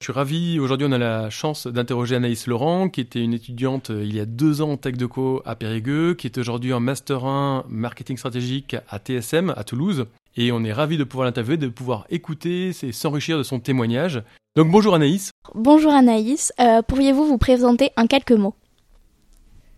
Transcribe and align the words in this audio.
Je 0.00 0.04
suis 0.04 0.12
ravi. 0.12 0.60
Aujourd'hui, 0.60 0.86
on 0.88 0.92
a 0.92 0.98
la 0.98 1.28
chance 1.28 1.66
d'interroger 1.66 2.14
Anaïs 2.14 2.46
Laurent, 2.46 2.88
qui 2.88 3.00
était 3.00 3.20
une 3.20 3.34
étudiante 3.34 3.90
euh, 3.90 4.04
il 4.04 4.14
y 4.14 4.20
a 4.20 4.26
deux 4.26 4.62
ans 4.62 4.70
en 4.70 4.76
Tech 4.76 4.96
Deco 4.96 5.42
à 5.44 5.56
Périgueux, 5.56 6.14
qui 6.14 6.28
est 6.28 6.38
aujourd'hui 6.38 6.72
en 6.72 6.78
Master 6.78 7.24
1 7.24 7.64
Marketing 7.68 8.16
Stratégique 8.16 8.76
à 8.88 9.00
TSM 9.00 9.52
à 9.56 9.64
Toulouse. 9.64 10.06
Et 10.36 10.52
on 10.52 10.62
est 10.62 10.72
ravi 10.72 10.98
de 10.98 11.04
pouvoir 11.04 11.26
l'interviewer, 11.26 11.56
de 11.56 11.66
pouvoir 11.66 12.06
écouter 12.10 12.68
et 12.68 12.92
s'enrichir 12.92 13.38
de 13.38 13.42
son 13.42 13.58
témoignage. 13.58 14.22
Donc 14.54 14.70
bonjour 14.70 14.94
Anaïs. 14.94 15.32
Bonjour 15.56 15.92
Anaïs. 15.92 16.52
Euh, 16.60 16.80
pourriez-vous 16.82 17.26
vous 17.26 17.38
présenter 17.38 17.90
en 17.96 18.06
quelques 18.06 18.30
mots? 18.30 18.54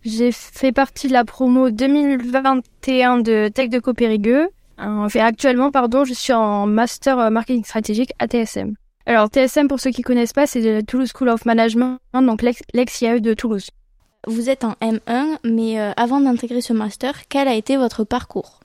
J'ai 0.03 0.31
fait 0.31 0.71
partie 0.71 1.07
de 1.07 1.13
la 1.13 1.25
promo 1.25 1.71
2021 1.71 3.17
de 3.21 3.47
Tech 3.47 3.69
Deco 3.69 3.95
Périgueux. 3.95 4.49
Enfin, 4.77 5.21
actuellement, 5.21 5.71
pardon, 5.71 6.05
je 6.05 6.13
suis 6.13 6.33
en 6.33 6.67
Master 6.67 7.31
Marketing 7.31 7.65
Stratégique 7.65 8.13
à 8.19 8.27
TSM. 8.27 8.75
Alors 9.05 9.29
TSM, 9.29 9.67
pour 9.67 9.79
ceux 9.79 9.91
qui 9.91 10.03
connaissent 10.03 10.33
pas, 10.33 10.45
c'est 10.45 10.61
la 10.61 10.83
Toulouse 10.83 11.11
School 11.15 11.29
of 11.29 11.45
Management, 11.45 11.97
donc 12.13 12.41
l'ex-IAE 12.41 13.19
de 13.19 13.33
Toulouse. 13.33 13.69
Vous 14.27 14.51
êtes 14.51 14.63
en 14.63 14.73
M1, 14.81 15.37
mais 15.43 15.79
euh, 15.79 15.93
avant 15.97 16.19
d'intégrer 16.21 16.61
ce 16.61 16.73
master, 16.73 17.27
quel 17.27 17.47
a 17.47 17.55
été 17.55 17.75
votre 17.75 18.03
parcours? 18.03 18.59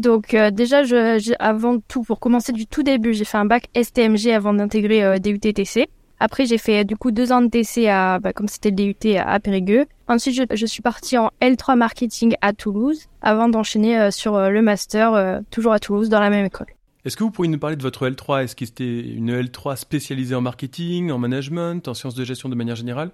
Donc 0.00 0.34
euh, 0.34 0.50
déjà, 0.50 0.82
je, 0.82 1.32
avant 1.38 1.78
tout, 1.78 2.02
pour 2.02 2.18
commencer 2.18 2.52
du 2.52 2.66
tout 2.66 2.82
début, 2.82 3.14
j'ai 3.14 3.24
fait 3.24 3.38
un 3.38 3.44
bac 3.44 3.68
STMG 3.80 4.30
avant 4.34 4.52
d'intégrer 4.52 5.04
euh, 5.04 5.18
DUT-TC. 5.18 5.86
Après, 6.18 6.44
j'ai 6.44 6.58
fait 6.58 6.84
du 6.84 6.96
coup 6.96 7.12
deux 7.12 7.30
ans 7.30 7.40
de 7.40 7.46
TC 7.46 7.86
à, 7.86 8.18
bah, 8.18 8.32
comme 8.32 8.48
c'était 8.48 8.70
le 8.70 8.76
DUT 8.76 9.16
à, 9.16 9.38
Périgueux. 9.38 9.86
Ensuite, 10.08 10.34
je, 10.34 10.42
je, 10.56 10.66
suis 10.66 10.82
partie 10.82 11.16
en 11.16 11.30
L3 11.40 11.76
marketing 11.76 12.34
à 12.40 12.52
Toulouse, 12.52 13.06
avant 13.22 13.48
d'enchaîner 13.48 14.10
sur 14.10 14.38
le 14.38 14.60
master, 14.60 15.40
toujours 15.50 15.72
à 15.72 15.78
Toulouse, 15.78 16.08
dans 16.08 16.20
la 16.20 16.28
même 16.28 16.44
école. 16.44 16.66
Est-ce 17.04 17.16
que 17.16 17.24
vous 17.24 17.30
pourriez 17.30 17.50
nous 17.50 17.58
parler 17.58 17.76
de 17.76 17.82
votre 17.82 18.08
L3 18.08 18.44
Est-ce 18.44 18.54
que 18.54 18.66
c'était 18.66 19.00
une 19.00 19.32
L3 19.32 19.76
spécialisée 19.76 20.34
en 20.34 20.42
marketing, 20.42 21.10
en 21.10 21.18
management, 21.18 21.88
en 21.88 21.94
sciences 21.94 22.14
de 22.14 22.24
gestion 22.24 22.48
de 22.48 22.54
manière 22.54 22.76
générale? 22.76 23.10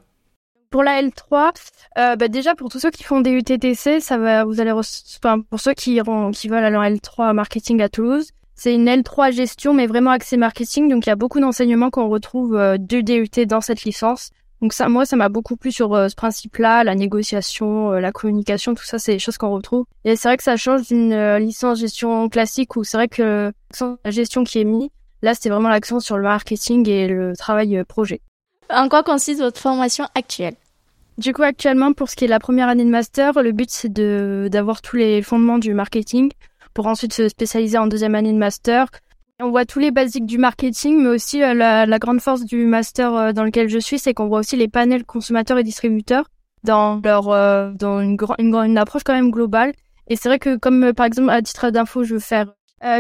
Pour 0.71 0.83
la 0.83 1.01
L3, 1.01 1.53
euh, 1.97 2.17
bah 2.17 2.27
déjà 2.27 2.57
pour 2.57 2.69
tous 2.69 2.81
ceux 2.81 2.91
qui 2.91 3.05
font 3.05 3.21
des 3.21 3.31
UTTC, 3.31 4.01
ça 4.01 4.19
va, 4.19 4.45
vous 4.45 4.61
allez, 4.61 4.73
pour 4.73 5.61
ceux 5.61 5.75
qui 5.75 6.01
veulent 6.01 6.65
aller 6.65 6.77
en 6.77 6.83
L3 6.83 7.33
marketing 7.33 7.81
à 7.81 7.89
Toulouse, 7.89 8.33
c'est 8.57 8.75
une 8.75 8.89
L3 8.89 9.33
gestion, 9.33 9.75
mais 9.75 9.87
vraiment 9.87 10.11
axée 10.11 10.37
marketing. 10.37 10.89
Donc 10.89 11.07
il 11.07 11.11
y 11.11 11.13
a 11.13 11.17
beaucoup 11.17 11.41
d'enseignements 11.41 11.91
qu'on 11.91 12.09
retrouve 12.09 12.57
euh, 12.57 12.79
de 12.79 13.03
DUT 13.03 13.47
dans 13.47 13.61
cette 13.61 13.85
licence. 13.85 14.31
Donc 14.63 14.73
ça, 14.73 14.89
moi, 14.89 15.05
ça 15.05 15.17
m'a 15.17 15.29
beaucoup 15.29 15.57
plu 15.57 15.71
sur 15.71 15.95
euh, 15.95 16.09
ce 16.09 16.15
principe-là, 16.15 16.83
la 16.83 16.95
négociation, 16.95 17.93
euh, 17.93 18.01
la 18.01 18.13
communication, 18.13 18.75
tout 18.75 18.85
ça, 18.85 18.99
c'est 18.99 19.13
des 19.13 19.19
choses 19.19 19.37
qu'on 19.37 19.51
retrouve. 19.51 19.85
Et 20.05 20.17
c'est 20.17 20.29
vrai 20.29 20.37
que 20.37 20.43
ça 20.43 20.57
change 20.57 20.87
d'une 20.89 21.13
euh, 21.13 21.39
licence 21.39 21.79
gestion 21.79 22.29
classique 22.29 22.77
où 22.77 22.85
c'est 22.85 22.97
vrai 22.97 23.09
que 23.09 23.53
la 23.81 24.11
gestion 24.11 24.45
qui 24.45 24.61
est 24.61 24.65
mise, 24.65 24.89
là, 25.23 25.35
c'était 25.35 25.51
vraiment 25.51 25.69
l'accent 25.69 26.01
sur 26.01 26.17
le 26.17 26.23
marketing 26.23 26.89
et 26.89 27.07
le 27.09 27.37
travail 27.37 27.85
projet. 27.85 28.23
En 28.71 28.89
quoi 28.89 29.03
consiste 29.03 29.41
votre 29.41 29.61
formation 29.61 30.07
actuelle? 30.15 30.55
Du 31.19 31.33
coup, 31.33 31.43
actuellement, 31.43 31.93
pour 31.93 32.11
ce 32.11 32.17
qui 32.17 32.25
est 32.25 32.29
de 32.29 32.33
la 32.33 32.41
première 32.41 32.69
année 32.69 32.85
de 32.85 32.91
master, 32.91 33.43
le 33.43 33.53
but, 33.53 33.71
c'est 33.71 33.93
de 33.93 34.49
d'avoir 34.51 34.83
tous 34.83 34.97
les 34.97 35.23
fondements 35.23 35.59
du 35.59 35.73
marketing 35.73 36.31
pour 36.75 36.87
ensuite 36.87 37.15
se 37.15 37.29
spécialiser 37.29 37.79
en 37.79 37.87
deuxième 37.87 38.15
année 38.15 38.33
de 38.33 38.39
master 38.39 38.89
on 39.41 39.51
voit 39.51 39.67
tous 39.67 39.79
les 39.79 39.91
basiques 39.91 40.27
du 40.27 40.39
marketing, 40.39 41.03
mais 41.03 41.09
aussi 41.09 41.43
euh, 41.43 41.55
la, 41.55 41.99
grande 41.99 42.21
force 42.21 42.45
du 42.45 42.65
master 42.65 43.15
euh, 43.15 43.33
dans 43.33 43.45
lequel 43.45 43.69
je 43.69 43.79
suis, 43.79 43.99
c'est 43.99 44.15
qu'on 44.15 44.29
voit 44.29 44.41
aussi 44.41 44.57
les 44.57 44.69
panels 44.69 45.05
consommateurs 45.05 45.59
et 45.59 45.63
distributeurs 45.63 46.31
dans 46.65 47.01
leur 47.05 47.29
euh, 47.29 47.71
dans 47.73 48.01
une, 48.01 48.17
une, 48.39 48.55
une 48.55 48.79
approche 48.79 49.03
quand 49.05 49.15
même 49.15 49.31
globale. 49.31 49.73
Et 50.09 50.17
c'est 50.17 50.29
vrai 50.29 50.39
que 50.39 50.57
comme 50.57 50.93
par 50.95 51.07
exemple 51.07 51.31
à 51.31 51.43
titre 51.43 51.71
d'info, 51.71 52.03
je 52.05 52.15
veux 52.15 52.21
faire 52.21 52.47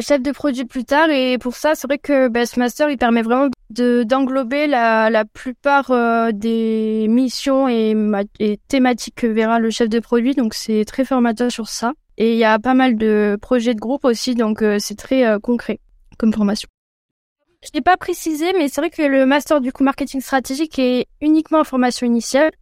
chef 0.00 0.20
de 0.22 0.32
produit 0.32 0.64
plus 0.64 0.84
tard, 0.84 1.10
et 1.10 1.38
pour 1.38 1.54
ça, 1.54 1.74
c'est 1.74 1.86
vrai 1.86 1.98
que 1.98 2.28
bah, 2.28 2.44
ce 2.46 2.58
master 2.58 2.90
il 2.90 2.96
permet 2.96 3.22
vraiment 3.22 3.48
de 3.70 4.02
d'englober 4.02 4.66
la, 4.66 5.10
la 5.10 5.24
plupart 5.24 5.92
des 6.32 7.06
missions 7.08 7.68
et, 7.68 7.94
et 8.40 8.58
thématiques 8.68 9.14
que 9.16 9.26
verra 9.26 9.58
le 9.58 9.70
chef 9.70 9.88
de 9.88 10.00
produit. 10.00 10.34
Donc 10.34 10.54
c'est 10.54 10.84
très 10.84 11.04
formateur 11.04 11.50
sur 11.50 11.68
ça. 11.68 11.92
Et 12.18 12.32
il 12.32 12.38
y 12.38 12.44
a 12.44 12.58
pas 12.58 12.74
mal 12.74 12.96
de 12.96 13.38
projets 13.40 13.74
de 13.74 13.80
groupe 13.80 14.04
aussi, 14.04 14.34
donc 14.34 14.64
c'est 14.78 14.96
très 14.96 15.38
concret 15.40 15.78
comme 16.18 16.32
formation. 16.32 16.68
Je 17.62 17.70
n'ai 17.74 17.80
pas 17.80 17.96
précisé, 17.96 18.52
mais 18.52 18.68
c'est 18.68 18.80
vrai 18.80 18.90
que 18.90 19.02
le 19.02 19.26
master 19.26 19.60
du 19.60 19.72
coup 19.72 19.82
marketing 19.82 20.20
stratégique 20.20 20.78
est 20.78 21.06
uniquement 21.20 21.60
en 21.60 21.64
formation 21.64 22.06
initiale. 22.06 22.52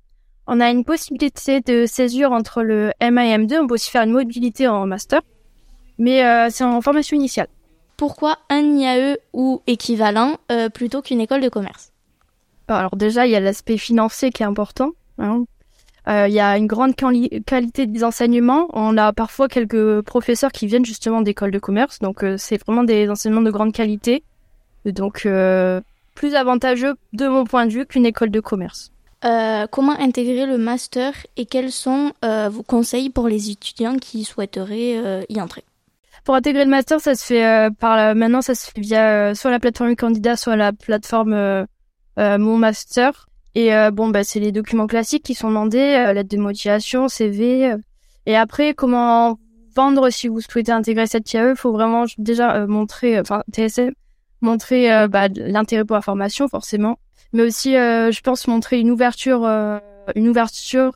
On 0.47 0.61
a 0.61 0.71
une 0.71 0.85
possibilité 0.85 1.61
de 1.61 1.87
césure 1.87 2.33
entre 2.33 2.63
le 2.63 2.93
M1 3.01 3.25
et 3.25 3.39
M2. 3.39 3.61
On 3.61 3.67
peut 3.67 3.75
aussi 3.75 3.91
faire 3.91 4.03
une 4.03 4.13
mobilité 4.13 4.69
en 4.69 4.87
master, 4.87 5.21
mais 5.99 6.25
euh, 6.25 6.49
c'est 6.51 6.65
en 6.65 6.81
formation 6.81 7.17
initiale. 7.17 7.49
Pourquoi 7.97 8.39
un 8.51 8.63
IAE 8.63 9.17
ou 9.33 9.63
équivalent 9.67 10.39
euh, 10.51 10.69
plutôt 10.69 11.01
qu'une 11.01 11.21
école 11.21 11.41
de 11.41 11.49
commerce? 11.49 11.93
Alors 12.69 12.97
déjà, 12.97 13.27
il 13.27 13.33
y 13.33 13.37
a 13.37 13.41
l'aspect 13.41 13.79
financier 13.79 14.31
qui 14.31 14.43
est 14.43 14.47
important. 14.47 14.93
Hein. 15.19 15.45
Euh, 16.07 16.29
il 16.29 16.35
y 16.35 16.41
a 16.41 16.57
une 16.59 16.67
grande 16.67 16.95
qualité 16.97 17.87
des 17.87 18.05
enseignements. 18.05 18.69
On 18.73 18.97
a 18.99 19.13
parfois 19.13 19.49
quelques 19.49 20.03
professeurs 20.03 20.53
qui 20.53 20.67
viennent 20.67 20.85
justement 20.85 21.23
d'écoles 21.23 21.51
de 21.51 21.59
commerce, 21.59 21.99
donc 21.99 22.23
euh, 22.23 22.37
c'est 22.39 22.63
vraiment 22.63 22.85
des 22.85 23.09
enseignements 23.09 23.43
de 23.43 23.51
grande 23.51 23.73
qualité. 23.73 24.23
Donc 24.85 25.25
euh, 25.25 25.81
plus 26.15 26.35
avantageux 26.35 26.95
de 27.15 27.27
mon 27.27 27.45
point 27.45 27.67
de 27.67 27.73
vue 27.73 27.87
qu'une 27.87 28.05
école 28.05 28.31
de 28.31 28.41
commerce. 28.41 28.91
comment 29.71 29.99
intégrer 29.99 30.45
le 30.45 30.59
master 30.59 31.15
et 31.39 31.47
quels 31.47 31.73
sont 31.73 32.13
vos 32.23 32.63
conseils 32.63 33.09
pour 33.09 33.27
les 33.27 33.51
étudiants 33.51 33.97
qui 33.97 34.25
souhaiteraient 34.25 35.25
y 35.31 35.41
entrer? 35.41 35.65
Pour 36.25 36.35
intégrer 36.35 36.65
le 36.65 36.71
master, 36.71 37.01
ça 37.01 37.15
se 37.15 37.25
fait 37.25 37.71
par 37.81 38.15
maintenant, 38.15 38.43
ça 38.43 38.55
se 38.55 38.71
fait 38.71 38.81
via 38.81 39.35
soit 39.35 39.51
la 39.51 39.59
plateforme 39.59 39.97
candidat, 39.97 40.37
soit 40.37 40.57
la 40.57 40.75
plateforme 40.75 41.67
Mon 42.19 42.59
Master. 42.59 43.27
Et 43.55 43.75
euh, 43.75 43.91
bon, 43.91 44.09
bah, 44.09 44.25
c'est 44.25 44.41
les 44.41 44.53
documents 44.53 44.87
classiques 44.87 45.25
qui 45.25 45.35
sont 45.35 45.49
demandés, 45.49 45.79
euh, 45.79 46.13
lettre 46.13 46.31
de 46.31 46.39
motivation, 46.39 47.09
CV. 47.09 47.73
Euh. 47.73 47.77
et 48.27 48.37
après, 48.37 48.75
comment 48.75 49.39
vendre 49.77 50.11
si 50.11 50.29
vous 50.29 50.41
souhaitez 50.41 50.73
intégrer 50.73 51.07
cette 51.07 51.33
IAE, 51.33 51.51
il 51.51 51.57
faut 51.57 51.73
vraiment 51.73 52.05
déjà 52.19 52.65
montrer, 52.67 53.19
enfin 53.19 53.43
TSM, 53.53 53.91
montrer 54.41 55.09
bah, 55.09 55.27
l'intérêt 55.35 55.85
pour 55.85 55.97
la 55.97 56.03
formation 56.03 56.47
forcément, 56.47 56.97
mais 57.33 57.43
aussi, 57.43 57.73
je 57.73 58.21
pense, 58.21 58.47
montrer 58.47 58.79
une 58.79 58.93
ouverture, 58.93 59.45
une 60.15 60.29
ouverture 60.29 60.93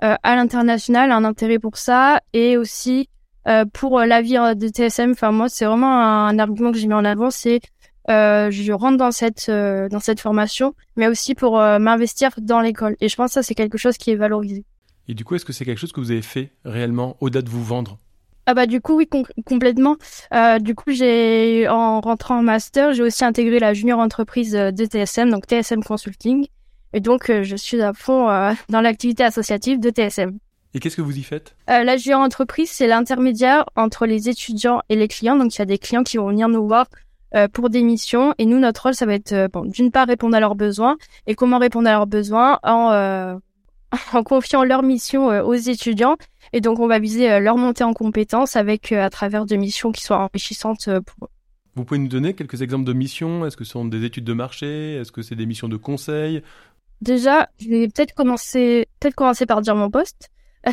à 0.00 0.34
l'international, 0.34 1.12
un 1.12 1.24
intérêt 1.24 1.58
pour 1.58 1.76
ça, 1.76 2.20
et 2.32 2.56
aussi 2.56 3.10
pour 3.74 4.00
l'avenir 4.00 4.56
de 4.56 4.68
TSM. 4.68 5.10
Enfin 5.10 5.30
moi, 5.30 5.50
c'est 5.50 5.66
vraiment 5.66 6.00
un 6.00 6.38
argument 6.38 6.72
que 6.72 6.78
j'ai 6.78 6.86
mis 6.86 6.94
en 6.94 7.04
avant, 7.04 7.30
c'est 7.30 7.60
euh, 8.10 8.50
je 8.50 8.72
rentre 8.72 8.98
dans 8.98 9.12
cette 9.12 9.48
euh, 9.48 9.88
dans 9.88 10.00
cette 10.00 10.20
formation, 10.20 10.74
mais 10.96 11.06
aussi 11.06 11.34
pour 11.34 11.60
euh, 11.60 11.78
m'investir 11.78 12.30
dans 12.38 12.60
l'école. 12.60 12.96
Et 13.00 13.08
je 13.08 13.16
pense 13.16 13.30
que 13.30 13.34
ça 13.34 13.42
c'est 13.42 13.54
quelque 13.54 13.78
chose 13.78 13.96
qui 13.96 14.10
est 14.10 14.16
valorisé. 14.16 14.64
Et 15.08 15.14
du 15.14 15.24
coup, 15.24 15.34
est-ce 15.34 15.44
que 15.44 15.52
c'est 15.52 15.64
quelque 15.64 15.78
chose 15.78 15.92
que 15.92 16.00
vous 16.00 16.10
avez 16.10 16.22
fait 16.22 16.50
réellement 16.64 17.16
au-delà 17.20 17.42
de 17.42 17.48
vous 17.48 17.62
vendre? 17.62 17.98
Ah 18.46 18.54
bah 18.54 18.66
du 18.66 18.80
coup 18.80 18.96
oui 18.96 19.08
complètement. 19.46 19.96
du 20.60 20.74
coup 20.74 20.90
j'ai 20.90 21.68
en 21.68 22.00
rentrant 22.00 22.38
en 22.38 22.42
master, 22.42 22.92
j'ai 22.92 23.04
aussi 23.04 23.24
intégré 23.24 23.60
la 23.60 23.72
junior 23.72 24.00
entreprise 24.00 24.50
de 24.50 24.84
TSM, 24.84 25.30
donc 25.30 25.46
TSM 25.46 25.84
Consulting. 25.84 26.48
Et 26.92 26.98
donc 26.98 27.30
je 27.30 27.56
suis 27.56 27.80
à 27.80 27.92
fond 27.92 28.26
dans 28.68 28.80
l'activité 28.80 29.22
associative 29.22 29.78
de 29.78 29.90
TSM. 29.90 30.38
Et 30.74 30.80
qu'est-ce 30.80 30.96
que 30.96 31.02
vous 31.02 31.16
y 31.16 31.22
faites? 31.22 31.54
La 31.68 31.96
junior 31.96 32.20
entreprise, 32.20 32.68
c'est 32.68 32.88
l'intermédiaire 32.88 33.64
entre 33.76 34.06
les 34.06 34.28
étudiants 34.28 34.82
et 34.88 34.96
les 34.96 35.06
clients. 35.06 35.36
Donc 35.36 35.54
il 35.54 35.60
y 35.60 35.62
a 35.62 35.66
des 35.66 35.78
clients 35.78 36.02
qui 36.02 36.16
vont 36.16 36.26
venir 36.26 36.48
nous 36.48 36.66
voir 36.66 36.86
euh, 37.34 37.48
pour 37.48 37.70
des 37.70 37.82
missions. 37.82 38.34
Et 38.38 38.46
nous, 38.46 38.58
notre 38.58 38.82
rôle, 38.82 38.94
ça 38.94 39.06
va 39.06 39.14
être, 39.14 39.32
euh, 39.32 39.48
bon, 39.48 39.64
d'une 39.64 39.90
part, 39.90 40.06
répondre 40.06 40.36
à 40.36 40.40
leurs 40.40 40.54
besoins. 40.54 40.96
Et 41.26 41.34
comment 41.34 41.58
répondre 41.58 41.88
à 41.88 41.92
leurs 41.92 42.06
besoins 42.06 42.58
en, 42.62 42.90
euh, 42.92 43.34
en 44.12 44.22
confiant 44.22 44.64
leurs 44.64 44.82
missions 44.82 45.28
aux 45.28 45.54
étudiants. 45.54 46.16
Et 46.52 46.60
donc, 46.60 46.78
on 46.78 46.86
va 46.86 46.98
viser 46.98 47.40
leur 47.40 47.56
montée 47.56 47.84
en 47.84 47.94
compétences 47.94 48.56
avec, 48.56 48.92
à 48.92 49.10
travers 49.10 49.46
des 49.46 49.56
missions 49.56 49.92
qui 49.92 50.02
soient 50.02 50.18
enrichissantes 50.18 50.88
pour 51.00 51.26
eux. 51.26 51.30
Vous 51.74 51.84
pouvez 51.84 51.98
nous 51.98 52.08
donner 52.08 52.34
quelques 52.34 52.60
exemples 52.60 52.84
de 52.84 52.92
missions? 52.92 53.46
Est-ce 53.46 53.56
que 53.56 53.64
ce 53.64 53.72
sont 53.72 53.86
des 53.86 54.04
études 54.04 54.24
de 54.24 54.34
marché? 54.34 54.96
Est-ce 54.96 55.10
que 55.10 55.22
c'est 55.22 55.36
des 55.36 55.46
missions 55.46 55.68
de 55.68 55.78
conseil? 55.78 56.42
Déjà, 57.00 57.48
je 57.58 57.68
vais 57.68 57.88
peut-être 57.88 58.14
commencer, 58.14 58.86
peut-être 59.00 59.14
commencer 59.14 59.46
par 59.46 59.62
dire 59.62 59.74
mon 59.74 59.90
poste. 59.90 60.30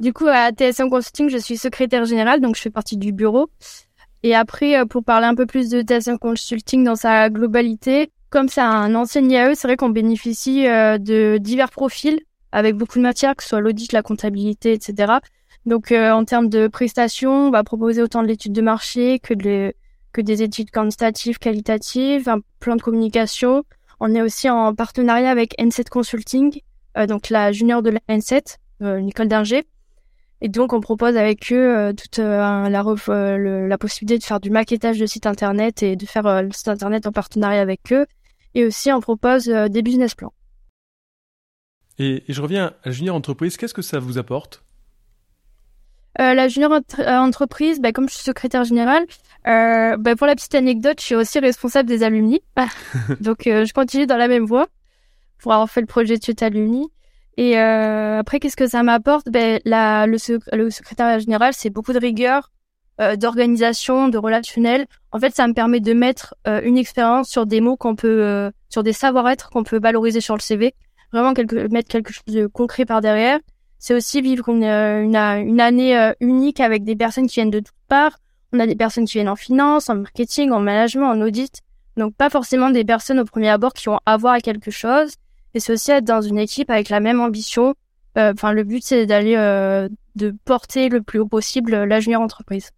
du 0.00 0.12
coup, 0.12 0.26
à 0.28 0.52
TSM 0.52 0.88
Consulting, 0.88 1.28
je 1.28 1.38
suis 1.38 1.56
secrétaire 1.56 2.04
générale, 2.04 2.40
donc 2.40 2.54
je 2.54 2.62
fais 2.62 2.70
partie 2.70 2.96
du 2.96 3.12
bureau. 3.12 3.50
Et 4.24 4.34
après, 4.34 4.78
euh, 4.78 4.86
pour 4.86 5.04
parler 5.04 5.26
un 5.26 5.34
peu 5.34 5.44
plus 5.44 5.68
de 5.68 5.82
TSM 5.82 6.18
Consulting 6.18 6.82
dans 6.82 6.96
sa 6.96 7.28
globalité, 7.28 8.10
comme 8.30 8.48
c'est 8.48 8.62
un 8.62 8.94
ancien 8.94 9.22
IAE, 9.22 9.54
c'est 9.54 9.68
vrai 9.68 9.76
qu'on 9.76 9.90
bénéficie 9.90 10.66
euh, 10.66 10.96
de 10.96 11.36
divers 11.38 11.70
profils 11.70 12.18
avec 12.50 12.74
beaucoup 12.74 12.96
de 12.96 13.02
matières, 13.02 13.36
que 13.36 13.42
ce 13.42 13.50
soit 13.50 13.60
l'audit, 13.60 13.92
la 13.92 14.02
comptabilité, 14.02 14.72
etc. 14.72 15.12
Donc 15.66 15.92
en 15.92 16.24
termes 16.24 16.48
de 16.48 16.68
prestations, 16.68 17.48
on 17.48 17.50
va 17.50 17.64
proposer 17.64 18.00
autant 18.00 18.22
de 18.22 18.28
l'étude 18.28 18.52
de 18.52 18.60
marché 18.60 19.18
que 19.18 19.34
de 19.34 19.72
que 20.12 20.20
des 20.20 20.42
études 20.42 20.70
quantitatives, 20.70 21.38
qualitatives, 21.38 22.28
un 22.28 22.38
plan 22.60 22.76
de 22.76 22.82
communication. 22.82 23.64
On 23.98 24.14
est 24.14 24.22
aussi 24.22 24.48
en 24.48 24.72
partenariat 24.72 25.30
avec 25.30 25.58
N7 25.58 25.88
Consulting, 25.88 26.60
donc 27.08 27.28
la 27.30 27.50
junior 27.50 27.82
de 27.82 27.90
la 27.90 28.00
N7, 28.08 28.58
une 28.80 29.08
école 29.08 29.26
d'ingé. 29.26 29.64
Et 30.44 30.50
donc, 30.50 30.74
on 30.74 30.80
propose 30.80 31.16
avec 31.16 31.50
eux 31.52 31.74
euh, 31.74 31.92
toute 31.94 32.18
euh, 32.18 32.68
la, 32.68 32.84
euh, 33.08 33.66
la 33.66 33.78
possibilité 33.78 34.18
de 34.18 34.24
faire 34.24 34.40
du 34.40 34.50
maquettage 34.50 34.98
de 34.98 35.06
site 35.06 35.24
internet 35.24 35.82
et 35.82 35.96
de 35.96 36.04
faire 36.04 36.42
le 36.42 36.52
site 36.52 36.68
internet 36.68 37.06
en 37.06 37.12
partenariat 37.12 37.62
avec 37.62 37.94
eux. 37.94 38.04
Et 38.54 38.66
aussi, 38.66 38.92
on 38.92 39.00
propose 39.00 39.46
des 39.46 39.80
business 39.80 40.14
plans. 40.14 40.34
Et, 41.98 42.24
je 42.28 42.42
reviens 42.42 42.66
à 42.66 42.90
la 42.90 42.92
junior 42.92 43.16
entreprise. 43.16 43.56
Qu'est-ce 43.56 43.72
que 43.72 43.80
ça 43.80 43.98
vous 44.00 44.18
apporte? 44.18 44.62
La 46.18 46.46
junior 46.48 46.78
entreprise, 47.06 47.80
bah, 47.80 47.92
comme 47.92 48.10
je 48.10 48.14
suis 48.14 48.24
secrétaire 48.24 48.64
générale, 48.64 49.06
bah, 49.46 50.14
pour 50.14 50.26
la 50.26 50.34
petite 50.34 50.54
anecdote, 50.54 51.00
je 51.00 51.06
suis 51.06 51.14
aussi 51.14 51.38
responsable 51.38 51.88
des 51.88 52.02
alumni. 52.02 52.42
Donc, 53.20 53.44
je 53.46 53.72
continue 53.72 54.06
dans 54.06 54.18
la 54.18 54.28
même 54.28 54.44
voie 54.44 54.66
pour 55.38 55.54
avoir 55.54 55.70
fait 55.70 55.80
le 55.80 55.86
projet 55.86 56.18
de 56.18 56.22
chute 56.22 56.42
alumni. 56.42 56.90
Et 57.36 57.58
euh, 57.58 58.18
après, 58.18 58.38
qu'est-ce 58.40 58.56
que 58.56 58.66
ça 58.66 58.82
m'apporte? 58.82 59.28
Ben, 59.28 59.60
la, 59.64 60.06
le, 60.06 60.18
le, 60.52 60.70
secrétariat 60.70 61.18
général, 61.18 61.52
c'est 61.52 61.70
beaucoup 61.70 61.92
de 61.92 61.98
rigueur, 61.98 62.52
euh, 63.00 63.16
d'organisation, 63.16 64.08
de 64.08 64.18
relationnel. 64.18 64.86
En 65.10 65.18
fait, 65.18 65.34
ça 65.34 65.48
me 65.48 65.52
permet 65.52 65.80
de 65.80 65.92
mettre 65.92 66.34
euh, 66.46 66.60
une 66.62 66.78
expérience 66.78 67.28
sur 67.28 67.44
des 67.44 67.60
mots 67.60 67.76
qu'on 67.76 67.96
peut, 67.96 68.22
euh, 68.22 68.50
sur 68.68 68.84
des 68.84 68.92
savoir-être 68.92 69.50
qu'on 69.50 69.64
peut 69.64 69.80
valoriser 69.80 70.20
sur 70.20 70.36
le 70.36 70.40
CV. 70.40 70.74
Vraiment 71.12 71.34
quelque, 71.34 71.68
mettre 71.72 71.88
quelque 71.88 72.12
chose 72.12 72.22
de 72.34 72.46
concret 72.46 72.84
par 72.84 73.00
derrière. 73.00 73.40
C'est 73.80 73.94
aussi 73.94 74.22
vivre 74.22 74.48
une, 74.48 74.64
une, 74.64 75.16
une 75.16 75.60
année 75.60 76.12
unique 76.20 76.60
avec 76.60 76.84
des 76.84 76.96
personnes 76.96 77.26
qui 77.26 77.34
viennent 77.34 77.50
de 77.50 77.58
toutes 77.60 77.74
parts. 77.88 78.18
On 78.52 78.60
a 78.60 78.66
des 78.66 78.76
personnes 78.76 79.04
qui 79.04 79.14
viennent 79.14 79.28
en 79.28 79.36
finance, 79.36 79.90
en 79.90 79.96
marketing, 79.96 80.52
en 80.52 80.60
management, 80.60 81.10
en 81.10 81.20
audit. 81.20 81.60
Donc 81.96 82.14
pas 82.14 82.30
forcément 82.30 82.70
des 82.70 82.84
personnes 82.84 83.20
au 83.20 83.24
premier 83.24 83.50
abord 83.50 83.72
qui 83.74 83.88
ont 83.88 84.00
à 84.06 84.16
voir 84.16 84.34
à 84.34 84.40
quelque 84.40 84.70
chose 84.70 85.14
et 85.54 85.60
c'est 85.60 85.72
aussi 85.72 85.90
être 85.92 86.04
dans 86.04 86.20
une 86.20 86.38
équipe 86.38 86.70
avec 86.70 86.88
la 86.88 87.00
même 87.00 87.20
ambition. 87.20 87.74
Euh, 88.18 88.32
enfin, 88.32 88.52
le 88.52 88.64
but 88.64 88.84
c'est 88.84 89.06
d'aller 89.06 89.36
euh, 89.36 89.88
de 90.16 90.34
porter 90.44 90.88
le 90.88 91.00
plus 91.02 91.20
haut 91.20 91.26
possible 91.26 91.84
la 91.84 92.00
junior 92.00 92.20
entreprise. 92.20 92.70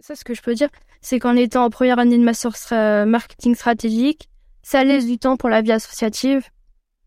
Ça, 0.00 0.14
ce 0.14 0.24
que 0.24 0.34
je 0.34 0.42
peux 0.42 0.54
dire, 0.54 0.68
c'est 1.00 1.18
qu'en 1.18 1.36
étant 1.36 1.64
en 1.64 1.70
première 1.70 1.98
année 1.98 2.18
de 2.18 2.24
master 2.24 2.52
marketing 3.06 3.54
stratégique, 3.54 4.28
ça 4.62 4.84
laisse 4.84 5.06
du 5.06 5.18
temps 5.18 5.36
pour 5.36 5.48
la 5.48 5.62
vie 5.62 5.72
associative. 5.72 6.48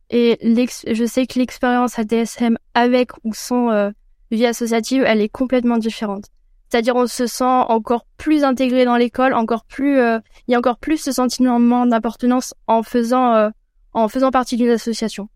Et 0.10 0.40
je 0.42 1.06
sais 1.06 1.28
que 1.28 1.38
l'expérience 1.38 2.00
à 2.00 2.06
DSM 2.06 2.58
avec 2.74 3.12
ou 3.24 3.34
sans 3.34 3.70
euh, 3.72 3.92
vie 4.32 4.46
associative, 4.46 5.04
elle 5.06 5.22
est 5.22 5.30
complètement 5.30 5.78
différente. 5.78 6.26
C'est-à-dire 6.70 6.96
on 6.96 7.08
se 7.08 7.28
sent 7.28 7.44
encore 7.44 8.06
plus 8.18 8.44
intégré 8.44 8.86
dans 8.86 8.98
l'école, 8.98 9.34
encore 9.34 9.66
plus, 9.66 10.00
il 10.00 10.52
y 10.52 10.56
a 10.56 10.58
encore 10.58 10.80
plus 10.80 10.98
ce 10.98 11.12
sentiment 11.12 11.86
d'appartenance 11.86 12.54
en 12.68 12.84
faisant 12.84 13.52
en 13.98 14.08
faisant 14.08 14.32
partie 14.32 14.58
d'une 14.58 14.70
association. 14.70 15.28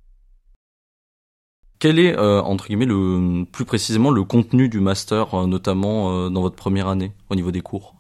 Quel 1.79 1.97
est, 1.97 2.15
euh, 2.15 2.41
entre 2.43 2.67
guillemets, 2.67 2.85
le, 2.85 3.43
plus 3.51 3.65
précisément 3.65 4.11
le 4.11 4.23
contenu 4.23 4.69
du 4.69 4.79
master, 4.79 5.33
euh, 5.33 5.47
notamment 5.47 6.11
euh, 6.11 6.29
dans 6.29 6.41
votre 6.41 6.55
première 6.55 6.87
année, 6.87 7.11
au 7.31 7.35
niveau 7.35 7.49
des 7.49 7.61
cours? 7.61 7.95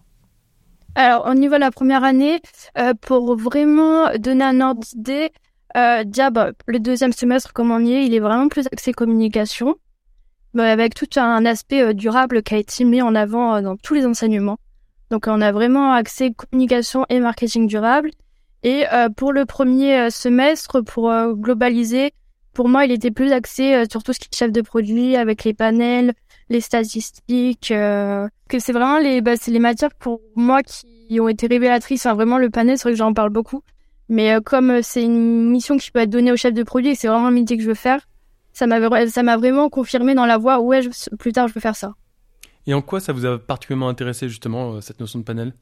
Alors, 0.93 1.25
au 1.25 1.33
niveau 1.33 1.55
de 1.55 1.61
la 1.61 1.71
première 1.71 2.03
année, 2.03 2.41
pour 3.01 3.35
vraiment 3.37 4.13
donner 4.19 4.43
un 4.43 4.59
ordre 4.59 4.81
d'idée, 4.81 5.31
déjà, 5.73 6.29
bah, 6.29 6.51
le 6.67 6.79
deuxième 6.79 7.13
semestre, 7.13 7.53
comme 7.53 7.71
on 7.71 7.79
y 7.79 7.93
est, 7.93 8.05
il 8.05 8.13
est 8.13 8.19
vraiment 8.19 8.49
plus 8.49 8.67
axé 8.67 8.91
communication, 8.91 9.77
avec 10.55 10.93
tout 10.93 11.07
un 11.17 11.45
aspect 11.45 11.93
durable 11.93 12.43
qui 12.43 12.55
a 12.55 12.57
été 12.57 12.83
mis 12.83 13.01
en 13.01 13.15
avant 13.15 13.61
dans 13.61 13.77
tous 13.77 13.93
les 13.93 14.05
enseignements. 14.05 14.57
Donc, 15.11 15.27
on 15.27 15.39
a 15.39 15.53
vraiment 15.53 15.93
axé 15.93 16.33
communication 16.33 17.05
et 17.07 17.21
marketing 17.21 17.67
durable. 17.67 18.11
Et 18.63 18.85
euh, 18.93 19.09
pour 19.09 19.33
le 19.33 19.45
premier 19.45 19.97
euh, 19.97 20.09
semestre, 20.09 20.81
pour 20.81 21.09
euh, 21.09 21.33
globaliser, 21.33 22.11
pour 22.53 22.69
moi, 22.69 22.85
il 22.85 22.91
était 22.91 23.11
plus 23.11 23.31
axé 23.31 23.85
sur 23.89 24.03
tout 24.03 24.13
ce 24.13 24.19
qui 24.19 24.27
est 24.31 24.35
chef 24.35 24.51
de 24.51 24.61
produit, 24.61 25.15
avec 25.15 25.45
les 25.45 25.53
panels, 25.53 26.13
les 26.49 26.59
statistiques. 26.59 27.69
que 27.69 28.59
c'est 28.59 28.73
vraiment 28.73 28.99
les, 28.99 29.21
bah, 29.21 29.37
c'est 29.39 29.51
les 29.51 29.59
matières 29.59 29.93
pour 29.97 30.19
moi 30.35 30.61
qui 30.61 31.19
ont 31.21 31.29
été 31.29 31.47
révélatrices. 31.47 32.05
Enfin, 32.05 32.13
vraiment, 32.13 32.37
le 32.37 32.49
panel, 32.49 32.77
c'est 32.77 32.83
vrai 32.83 32.91
que 32.91 32.97
j'en 32.97 33.13
parle 33.13 33.29
beaucoup. 33.29 33.63
Mais 34.09 34.35
comme 34.43 34.81
c'est 34.81 35.01
une 35.01 35.49
mission 35.49 35.77
qui 35.77 35.91
peut 35.91 35.99
être 35.99 36.09
donnée 36.09 36.33
au 36.33 36.35
chef 36.35 36.53
de 36.53 36.63
produit 36.63 36.97
c'est 36.97 37.07
vraiment 37.07 37.27
un 37.27 37.31
métier 37.31 37.55
que 37.55 37.63
je 37.63 37.69
veux 37.69 37.73
faire, 37.73 38.05
ça 38.51 38.67
m'a 38.67 39.07
ça 39.07 39.23
m'a 39.23 39.37
vraiment 39.37 39.69
confirmé 39.69 40.13
dans 40.13 40.25
la 40.25 40.37
voie 40.37 40.59
ouais, 40.59 40.81
plus 41.17 41.31
tard, 41.31 41.47
je 41.47 41.53
veux 41.53 41.61
faire 41.61 41.77
ça. 41.77 41.93
Et 42.67 42.73
en 42.73 42.81
quoi 42.81 42.99
ça 42.99 43.13
vous 43.13 43.25
a 43.25 43.39
particulièrement 43.39 43.87
intéressé 43.87 44.27
justement 44.27 44.81
cette 44.81 44.99
notion 44.99 45.19
de 45.19 45.23
panel? 45.23 45.53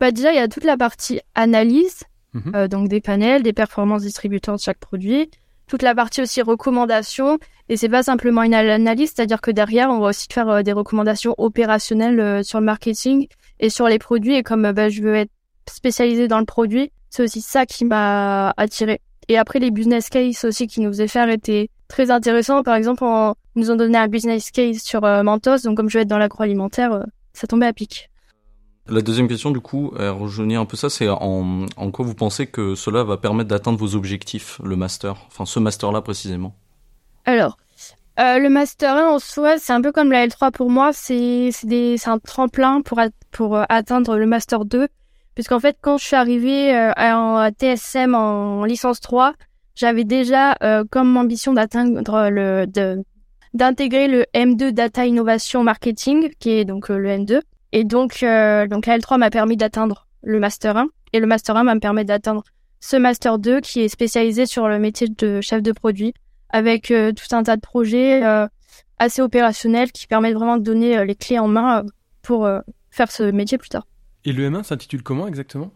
Bah 0.00 0.12
déjà, 0.12 0.32
il 0.32 0.36
y 0.36 0.40
a 0.40 0.48
toute 0.48 0.64
la 0.64 0.76
partie 0.76 1.20
analyse, 1.34 2.04
mhm. 2.34 2.52
euh, 2.54 2.68
donc 2.68 2.88
des 2.88 3.00
panels, 3.00 3.42
des 3.42 3.52
performances 3.52 4.02
distributeurs 4.02 4.56
de 4.56 4.60
chaque 4.60 4.78
produit, 4.78 5.30
toute 5.66 5.82
la 5.82 5.94
partie 5.94 6.22
aussi 6.22 6.40
recommandation, 6.40 7.38
et 7.68 7.76
c'est 7.76 7.88
pas 7.88 8.02
simplement 8.02 8.42
une 8.42 8.54
analyse, 8.54 9.12
c'est-à-dire 9.14 9.40
que 9.40 9.50
derrière, 9.50 9.90
on 9.90 9.98
va 9.98 10.08
aussi 10.08 10.28
faire 10.32 10.48
euh, 10.48 10.62
des 10.62 10.72
recommandations 10.72 11.34
opérationnelles 11.36 12.20
euh, 12.20 12.42
sur 12.42 12.60
le 12.60 12.66
marketing 12.66 13.26
et 13.60 13.70
sur 13.70 13.88
les 13.88 13.98
produits, 13.98 14.36
et 14.36 14.42
comme 14.42 14.70
bah, 14.72 14.88
je 14.88 15.02
veux 15.02 15.14
être 15.14 15.32
spécialisée 15.68 16.28
dans 16.28 16.38
le 16.38 16.46
produit, 16.46 16.92
c'est 17.10 17.24
aussi 17.24 17.40
ça 17.40 17.66
qui 17.66 17.84
m'a 17.84 18.54
attiré. 18.56 19.00
Et 19.28 19.36
après, 19.36 19.58
les 19.58 19.70
business 19.70 20.08
cases 20.08 20.44
aussi 20.44 20.66
qui 20.66 20.80
nous 20.80 20.90
faisaient 20.90 21.08
faire 21.08 21.28
étaient 21.28 21.68
très 21.88 22.10
intéressants. 22.10 22.62
Par 22.62 22.76
exemple, 22.76 23.04
on 23.04 23.34
nous 23.56 23.70
ont 23.70 23.76
donné 23.76 23.98
un 23.98 24.08
business 24.08 24.50
case 24.50 24.78
sur 24.78 25.02
Mentos, 25.02 25.58
donc 25.64 25.76
comme 25.76 25.90
je 25.90 25.98
vais 25.98 26.02
être 26.02 26.08
dans 26.08 26.16
l'agroalimentaire, 26.16 27.04
ça 27.34 27.46
tombait 27.46 27.66
à 27.66 27.74
pic. 27.74 28.08
La 28.88 29.02
deuxième 29.02 29.28
question, 29.28 29.50
du 29.50 29.60
coup, 29.60 29.92
rejoignait 29.96 30.56
un 30.56 30.64
peu 30.64 30.76
ça, 30.76 30.88
c'est 30.88 31.08
en, 31.08 31.66
en 31.76 31.90
quoi 31.90 32.04
vous 32.04 32.14
pensez 32.14 32.46
que 32.46 32.74
cela 32.74 33.04
va 33.04 33.16
permettre 33.16 33.48
d'atteindre 33.48 33.78
vos 33.78 33.94
objectifs, 33.94 34.60
le 34.64 34.76
master, 34.76 35.16
enfin 35.26 35.44
ce 35.44 35.60
master-là 35.60 36.00
précisément? 36.00 36.54
Alors, 37.26 37.58
euh, 38.18 38.38
le 38.38 38.48
master 38.48 38.96
1 38.96 39.08
en 39.10 39.18
soi, 39.20 39.58
c'est 39.58 39.72
un 39.72 39.80
peu 39.80 39.92
comme 39.92 40.10
la 40.10 40.26
L3 40.26 40.50
pour 40.50 40.70
moi, 40.70 40.92
c'est 40.92 41.50
un 42.06 42.18
tremplin 42.18 42.80
pour, 42.80 43.00
pour 43.30 43.56
euh, 43.56 43.62
atteindre 43.68 44.16
le 44.16 44.26
master 44.26 44.64
2, 44.64 44.88
puisqu'en 45.36 45.60
fait, 45.60 45.76
quand 45.80 45.98
je 45.98 46.04
suis 46.04 46.16
arrivée 46.16 46.74
euh, 46.74 46.90
à, 46.96 47.50
TSM 47.52 48.16
en, 48.16 48.64
licence 48.64 49.00
3, 49.00 49.34
j'avais 49.76 50.02
déjà 50.02 50.56
comme 50.90 51.16
ambition 51.16 51.52
d'atteindre 51.52 52.28
le 52.30 52.66
d'intégrer 53.54 54.08
le 54.08 54.24
M2 54.34 54.72
Data 54.72 55.06
Innovation 55.06 55.62
Marketing, 55.62 56.30
qui 56.40 56.50
est 56.50 56.64
donc 56.64 56.88
le 56.88 57.08
M2. 57.08 57.40
Et 57.72 57.84
donc, 57.84 58.22
euh, 58.22 58.66
donc 58.66 58.86
la 58.86 58.98
L3 58.98 59.18
m'a 59.18 59.30
permis 59.30 59.56
d'atteindre 59.56 60.06
le 60.22 60.38
Master 60.38 60.76
1. 60.76 60.88
Et 61.12 61.20
le 61.20 61.26
Master 61.26 61.56
1 61.56 61.64
m'a 61.64 61.78
permis 61.78 62.04
d'atteindre 62.04 62.44
ce 62.80 62.96
Master 62.96 63.38
2 63.38 63.60
qui 63.60 63.80
est 63.80 63.88
spécialisé 63.88 64.46
sur 64.46 64.68
le 64.68 64.78
métier 64.78 65.08
de 65.08 65.40
chef 65.40 65.62
de 65.62 65.72
produit 65.72 66.14
avec 66.50 66.90
euh, 66.90 67.12
tout 67.12 67.34
un 67.34 67.42
tas 67.42 67.56
de 67.56 67.60
projets 67.60 68.24
euh, 68.24 68.46
assez 68.98 69.20
opérationnels 69.20 69.92
qui 69.92 70.06
permettent 70.06 70.34
vraiment 70.34 70.56
de 70.56 70.62
donner 70.62 71.04
les 71.04 71.14
clés 71.14 71.38
en 71.38 71.48
main 71.48 71.84
pour 72.22 72.48
faire 72.90 73.10
ce 73.10 73.22
métier 73.30 73.56
plus 73.56 73.68
tard. 73.68 73.86
Et 74.24 74.32
le 74.32 74.48
M1 74.48 74.64
s'intitule 74.64 75.02
comment 75.02 75.28
exactement? 75.28 75.72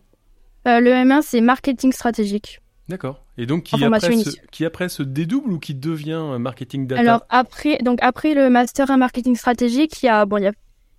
Le 0.64 0.90
M1, 0.90 1.22
c'est 1.22 1.40
marketing 1.40 1.92
stratégique. 1.92 2.60
D'accord. 2.88 3.24
Et 3.38 3.46
donc 3.46 3.62
qui 3.62 3.82
après, 3.82 4.16
se, 4.16 4.30
qui 4.50 4.64
après 4.64 4.88
se 4.88 5.02
dédouble 5.02 5.52
ou 5.52 5.58
qui 5.58 5.74
devient 5.74 6.36
marketing 6.38 6.86
data? 6.86 7.00
Alors 7.00 7.26
après, 7.30 7.78
donc 7.78 7.98
après 8.02 8.34
le 8.34 8.50
master 8.50 8.90
1 8.90 8.96
marketing 8.96 9.36
stratégique, 9.36 10.02
il 10.02 10.06
y 10.06 10.08
a 10.08 10.26
bon, 10.26 10.36
il 10.38 10.44
y 10.44 10.46
a 10.46 10.52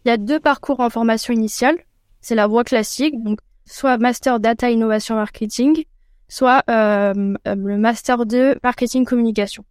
il 0.06 0.10
y 0.10 0.12
a 0.12 0.18
deux 0.18 0.40
parcours 0.40 0.80
en 0.80 0.90
formation 0.90 1.34
initiale. 1.34 1.78
C'est 2.22 2.36
la 2.36 2.48
voie 2.48 2.64
classique, 2.64 3.16
donc 3.24 3.40
soit 3.66 3.98
Master 3.98 4.40
Data 4.40 4.70
Innovation 4.70 5.16
Marketing, 5.16 5.84
soit 6.28 6.64
euh, 6.70 7.34
euh 7.48 7.56
le 7.56 7.78
Master 7.78 8.26
2 8.26 8.60
Marketing 8.64 9.06
Communication. 9.06 9.66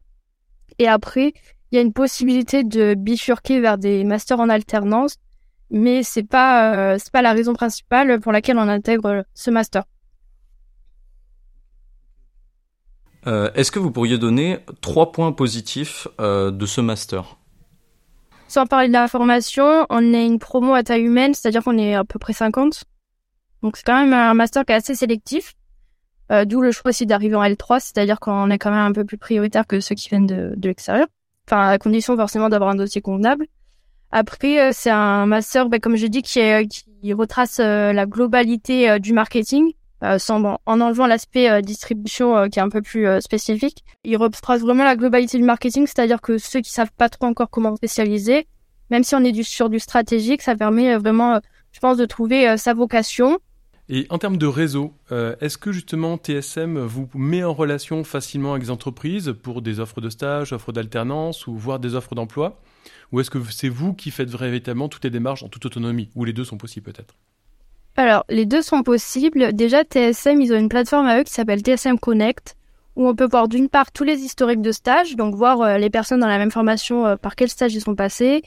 Et 0.78 0.88
après, 0.88 1.34
il 1.70 1.76
y 1.76 1.78
a 1.78 1.82
une 1.82 1.92
possibilité 1.92 2.64
de 2.64 2.94
bifurquer 2.94 3.60
vers 3.60 3.78
des 3.78 4.04
masters 4.04 4.40
en 4.40 4.48
alternance, 4.48 5.16
mais 5.70 6.02
c'est 6.02 6.22
pas 6.22 6.94
euh, 6.94 6.98
pas 7.12 7.22
la 7.22 7.32
raison 7.32 7.54
principale 7.54 8.20
pour 8.20 8.32
laquelle 8.32 8.58
on 8.58 8.68
intègre 8.68 9.24
ce 9.34 9.50
master. 9.50 9.84
Est-ce 13.24 13.70
que 13.70 13.78
vous 13.78 13.92
pourriez 13.92 14.18
donner 14.18 14.58
trois 14.80 15.12
points 15.12 15.30
positifs 15.30 16.08
de 16.18 16.66
ce 16.66 16.80
master? 16.80 17.36
Sans 18.52 18.66
parler 18.66 18.88
de 18.88 18.92
la 18.92 19.09
formation, 19.09 19.87
on 19.88 20.12
est 20.12 20.26
une 20.26 20.38
promo 20.38 20.75
à 20.75 20.82
taille 20.82 21.02
humaine, 21.02 21.32
c'est-à-dire 21.32 21.64
qu'on 21.64 21.78
est 21.78 21.94
à 21.94 22.04
peu 22.04 22.18
près 22.18 22.35
50. 22.35 22.85
Donc 23.62 23.78
c'est 23.78 23.85
quand 23.85 23.99
même 23.99 24.12
un 24.12 24.35
master 24.35 24.66
qui 24.66 24.73
est 24.73 24.76
assez 24.76 24.94
sélectif. 24.94 25.54
Euh, 26.30 26.44
D'où 26.44 26.61
le 26.61 26.71
choix 26.71 26.90
aussi 26.90 27.06
d'arriver 27.06 27.35
en 27.35 27.42
L3, 27.42 27.80
c'est-à-dire 27.80 28.21
qu'on 28.21 28.50
est 28.50 28.59
quand 28.59 28.71
même 28.71 28.80
un 28.80 28.92
peu 28.92 29.04
plus 29.04 29.16
prioritaire 29.16 29.66
que 29.66 29.80
ceux 29.80 29.94
qui 29.94 30.11
viennent 30.11 30.26
de, 30.26 30.54
l'extérieur. 30.62 31.06
Enfin, 31.49 31.68
à 31.68 31.78
condition 31.78 32.14
forcément 32.14 32.50
d'avoir 32.50 32.71
un 32.71 32.75
dossier 32.75 33.00
convenable. 33.00 33.47
Après, 34.11 34.61
euh, 34.61 34.71
c'est 34.73 34.90
un 34.90 35.25
master, 35.25 35.71
ben, 35.71 35.80
comme 35.80 35.97
je 35.97 36.06
dis, 36.06 36.21
qui, 36.21 36.40
qui 36.68 37.12
retrace 37.14 37.59
euh, 37.59 37.94
la 37.94 38.04
globalité 38.04 39.00
du 39.00 39.14
marketing 39.14 39.73
sans, 40.18 40.59
en 40.66 40.80
enlevant 40.80 41.06
l'aspect 41.06 41.62
distribution 41.62 42.49
qui 42.49 42.59
est 42.59 42.62
un 42.62 42.68
peu 42.68 42.82
plus 42.82 43.06
spécifique. 43.21 43.85
Il 44.04 44.16
retrace 44.16 44.61
vraiment 44.61 44.85
la 44.85 44.97
globalité 44.97 45.38
du 45.38 45.44
marketing, 45.44 45.87
c'est-à-dire 45.87 46.21
que 46.21 46.38
ceux 46.38 46.61
qui 46.61 46.71
savent 46.71 46.92
pas 46.97 47.09
trop 47.09 47.26
encore 47.26 47.50
comment 47.50 47.75
spécialiser, 47.76 48.47
même 48.90 49.04
si 49.04 49.14
on 49.14 49.25
est 49.25 49.32
du, 49.32 49.44
sur 49.44 49.68
du 49.68 49.78
stratégique, 49.78 50.42
ça 50.42 50.56
permet 50.56 50.97
vraiment, 50.97 51.40
je 51.73 51.80
pense, 51.80 51.97
de 51.97 52.04
trouver 52.04 52.56
sa 52.56 52.75
vocation. 52.75 53.38
Et 53.88 54.06
en 54.11 54.18
termes 54.18 54.37
de 54.37 54.47
réseau, 54.47 54.94
euh, 55.11 55.35
est-ce 55.40 55.59
que 55.59 55.73
justement 55.73 56.16
TSM 56.16 56.78
vous 56.78 57.11
met 57.14 57.42
en 57.42 57.52
relation 57.52 58.04
facilement 58.04 58.52
avec 58.52 58.62
les 58.64 58.71
entreprises 58.71 59.35
pour 59.42 59.61
des 59.61 59.80
offres 59.80 60.00
de 60.00 60.09
stage, 60.09 60.52
offres 60.52 60.73
d'alternance 60.73 61.47
ou 61.47 61.56
voire 61.56 61.78
des 61.78 61.94
offres 61.94 62.14
d'emploi? 62.14 62.61
Ou 63.11 63.21
est-ce 63.21 63.30
que 63.30 63.38
c'est 63.50 63.68
vous 63.68 63.92
qui 63.92 64.11
faites 64.11 64.30
véritablement 64.30 64.88
toutes 64.88 65.04
les 65.04 65.11
démarches 65.11 65.42
en 65.42 65.49
toute 65.49 65.66
autonomie? 65.66 66.09
Ou 66.14 66.25
les 66.25 66.32
deux 66.32 66.44
sont 66.44 66.56
possibles 66.56 66.90
peut-être? 66.90 67.14
Alors, 67.96 68.25
les 68.28 68.46
deux 68.46 68.62
sont 68.62 68.82
possibles. 68.82 69.52
Déjà, 69.52 69.84
TSM, 69.84 70.40
ils 70.40 70.52
ont 70.52 70.58
une 70.58 70.68
plateforme 70.68 71.06
à 71.06 71.20
eux 71.20 71.25
qui 71.25 71.32
s'appelle 71.32 71.61
TSM 71.61 71.99
Connect, 71.99 72.56
où 72.96 73.06
on 73.06 73.14
peut 73.14 73.28
voir 73.30 73.49
d'une 73.49 73.68
part 73.68 73.92
tous 73.92 74.04
les 74.04 74.20
historiques 74.20 74.62
de 74.62 74.72
stage, 74.72 75.16
donc 75.16 75.34
voir 75.34 75.61
euh, 75.61 75.78
les 75.78 75.90
personnes 75.90 76.20
dans 76.20 76.26
la 76.26 76.38
même 76.38 76.50
formation 76.50 77.06
euh, 77.06 77.16
par 77.16 77.37
quel 77.37 77.49
stage 77.49 77.75
ils 77.75 77.80
sont 77.80 77.94
passés. 77.94 78.42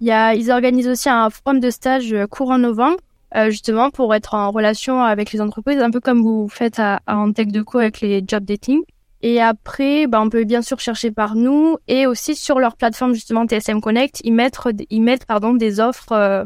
Il 0.00 0.06
y 0.06 0.12
a, 0.12 0.34
ils 0.34 0.50
organisent 0.50 0.88
aussi 0.88 1.08
un 1.08 1.30
forum 1.30 1.60
de 1.60 1.70
stage 1.70 2.14
courant 2.30 2.58
novembre 2.58 2.98
euh, 3.36 3.50
justement 3.50 3.90
pour 3.90 4.14
être 4.14 4.34
en 4.34 4.52
relation 4.52 5.02
avec 5.02 5.32
les 5.32 5.40
entreprises, 5.40 5.80
un 5.80 5.90
peu 5.90 5.98
comme 5.98 6.22
vous 6.22 6.48
faites 6.48 6.78
à, 6.78 7.00
en 7.08 7.32
tech 7.32 7.48
de 7.48 7.62
co 7.62 7.78
avec 7.78 8.00
les 8.00 8.22
job 8.26 8.44
dating. 8.44 8.82
Et 9.22 9.40
après, 9.40 10.06
bah, 10.06 10.20
on 10.20 10.28
peut 10.28 10.44
bien 10.44 10.62
sûr 10.62 10.78
chercher 10.78 11.10
par 11.10 11.34
nous 11.34 11.78
et 11.88 12.06
aussi 12.06 12.36
sur 12.36 12.60
leur 12.60 12.76
plateforme 12.76 13.14
justement 13.14 13.46
TSM 13.46 13.80
Connect, 13.80 14.20
ils 14.22 14.32
mettent, 14.32 14.58
ils 14.90 15.02
mettent 15.02 15.24
pardon 15.24 15.54
des 15.54 15.80
offres, 15.80 16.12
euh, 16.12 16.44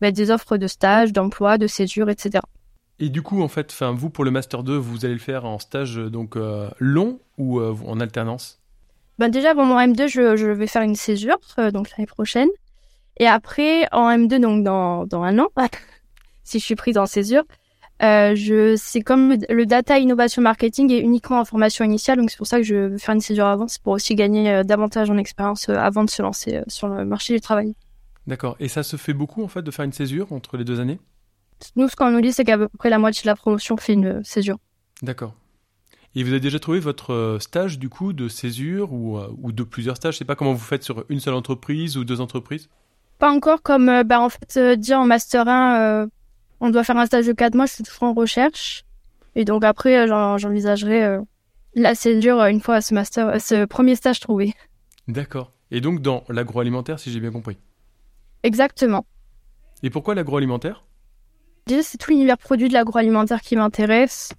bah, 0.00 0.10
des 0.10 0.30
offres 0.30 0.56
de 0.56 0.66
stage, 0.66 1.12
d'emploi, 1.12 1.58
de 1.58 1.66
césure, 1.66 2.08
etc. 2.10 2.42
Et 2.98 3.08
du 3.08 3.22
coup, 3.22 3.42
en 3.42 3.48
fait, 3.48 3.74
vous 3.94 4.10
pour 4.10 4.24
le 4.24 4.30
master 4.30 4.62
2, 4.62 4.76
vous 4.76 5.04
allez 5.04 5.14
le 5.14 5.20
faire 5.20 5.44
en 5.44 5.58
stage 5.58 5.96
donc 5.96 6.36
euh, 6.36 6.70
long 6.78 7.20
ou 7.36 7.60
en 7.60 8.00
alternance? 8.00 8.60
Ben 9.18 9.28
déjà, 9.28 9.54
pour 9.54 9.64
mon 9.64 9.78
M2, 9.78 10.08
je, 10.08 10.36
je 10.36 10.46
vais 10.46 10.66
faire 10.66 10.82
une 10.82 10.96
césure 10.96 11.38
donc 11.72 11.90
l'année 11.90 12.06
prochaine. 12.06 12.48
Et 13.18 13.26
après, 13.26 13.86
en 13.92 14.08
M2, 14.10 14.40
donc 14.40 14.64
dans, 14.64 15.06
dans 15.06 15.22
un 15.22 15.38
an, 15.38 15.48
si 16.44 16.58
je 16.58 16.64
suis 16.64 16.76
prise 16.76 16.98
en 16.98 17.06
césure. 17.06 17.44
Euh, 18.02 18.34
je, 18.34 18.76
c'est 18.76 19.00
comme 19.00 19.36
le 19.48 19.64
data 19.64 19.98
innovation 19.98 20.42
marketing 20.42 20.92
est 20.92 21.00
uniquement 21.00 21.40
en 21.40 21.46
formation 21.46 21.82
initiale, 21.82 22.18
donc 22.18 22.30
c'est 22.30 22.36
pour 22.36 22.46
ça 22.46 22.58
que 22.58 22.62
je 22.62 22.74
veux 22.74 22.98
faire 22.98 23.14
une 23.14 23.22
césure 23.22 23.46
avant, 23.46 23.68
c'est 23.68 23.80
pour 23.80 23.94
aussi 23.94 24.14
gagner 24.14 24.50
euh, 24.50 24.62
davantage 24.64 25.08
en 25.08 25.16
expérience 25.16 25.70
euh, 25.70 25.76
avant 25.76 26.04
de 26.04 26.10
se 26.10 26.20
lancer 26.20 26.60
sur 26.68 26.88
le 26.88 27.06
marché 27.06 27.32
du 27.32 27.40
travail. 27.40 27.74
D'accord. 28.26 28.56
Et 28.60 28.68
ça 28.68 28.82
se 28.82 28.96
fait 28.96 29.12
beaucoup 29.12 29.42
en 29.42 29.48
fait 29.48 29.62
de 29.62 29.70
faire 29.70 29.84
une 29.84 29.92
césure 29.92 30.32
entre 30.32 30.56
les 30.56 30.64
deux 30.64 30.80
années? 30.80 30.98
Nous, 31.76 31.88
ce 31.88 31.96
qu'on 31.96 32.10
nous 32.10 32.20
dit, 32.20 32.32
c'est 32.32 32.44
qu'à 32.44 32.58
peu 32.58 32.68
près 32.68 32.90
la 32.90 32.98
moitié 32.98 33.22
de 33.22 33.28
la 33.28 33.36
promotion 33.36 33.76
fait 33.76 33.94
une 33.94 34.22
césure. 34.24 34.58
D'accord. 35.02 35.34
Et 36.14 36.22
vous 36.22 36.30
avez 36.30 36.40
déjà 36.40 36.58
trouvé 36.58 36.80
votre 36.80 37.38
stage 37.40 37.78
du 37.78 37.88
coup 37.88 38.12
de 38.12 38.28
césure 38.28 38.92
ou, 38.92 39.18
ou 39.42 39.52
de 39.52 39.62
plusieurs 39.62 39.96
stages? 39.96 40.14
Je 40.14 40.18
sais 40.18 40.24
pas 40.24 40.34
comment 40.34 40.54
vous 40.54 40.64
faites 40.64 40.82
sur 40.82 41.04
une 41.08 41.20
seule 41.20 41.34
entreprise 41.34 41.96
ou 41.96 42.04
deux 42.04 42.20
entreprises? 42.20 42.68
Pas 43.18 43.30
encore, 43.30 43.62
comme 43.62 44.02
bah, 44.02 44.20
en 44.20 44.28
fait 44.28 44.58
dit 44.78 44.94
en 44.94 45.06
master 45.06 45.46
1 45.46 46.08
on 46.60 46.70
doit 46.70 46.84
faire 46.84 46.96
un 46.96 47.06
stage 47.06 47.26
de 47.26 47.32
4 47.32 47.54
mois, 47.54 47.66
je 47.66 47.74
suis 47.74 47.84
toujours 47.84 48.04
en 48.04 48.14
recherche. 48.14 48.84
Et 49.34 49.44
donc 49.44 49.64
après, 49.64 50.08
euh, 50.08 50.38
j'envisagerai 50.38 51.04
euh, 51.04 51.20
la 51.74 51.94
césure 51.94 52.42
une 52.44 52.60
fois 52.60 52.80
ce 52.80 52.94
master, 52.94 53.40
ce 53.40 53.66
premier 53.66 53.94
stage 53.94 54.20
trouvé. 54.20 54.54
D'accord. 55.08 55.52
Et 55.70 55.80
donc 55.80 56.00
dans 56.00 56.24
l'agroalimentaire, 56.28 56.98
si 56.98 57.10
j'ai 57.12 57.20
bien 57.20 57.32
compris? 57.32 57.58
Exactement. 58.46 59.04
Et 59.82 59.90
pourquoi 59.90 60.14
l'agroalimentaire? 60.14 60.84
Déjà, 61.66 61.82
c'est 61.82 61.98
tout 61.98 62.10
l'univers 62.10 62.38
produit 62.38 62.68
de 62.68 62.72
l'agroalimentaire 62.72 63.40
qui 63.40 63.56
m'intéresse. 63.56 64.32